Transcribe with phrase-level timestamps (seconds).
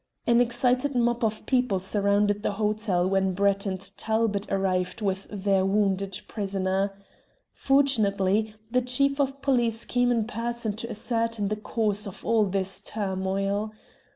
[0.25, 5.63] An excited mob of people surrounded the hotel when Brett and Talbot arrived with their
[5.63, 6.91] wounded prisoner.
[7.53, 12.81] Fortunately the Chief of Police came in person to ascertain the cause of all this
[12.81, 13.73] turmoil.